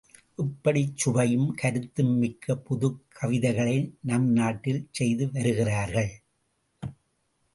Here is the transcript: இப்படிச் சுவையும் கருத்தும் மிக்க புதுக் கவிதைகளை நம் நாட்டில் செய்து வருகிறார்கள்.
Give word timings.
இப்படிச் 0.39 0.97
சுவையும் 0.97 1.49
கருத்தும் 1.55 2.13
மிக்க 2.17 2.55
புதுக் 2.55 2.97
கவிதைகளை 3.09 3.75
நம் 4.01 4.27
நாட்டில் 4.31 4.87
செய்து 4.91 5.31
வருகிறார்கள். 5.31 6.11